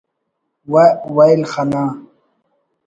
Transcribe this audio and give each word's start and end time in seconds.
و 0.71 0.73
ویل 1.15 1.41
خنا 1.51 1.85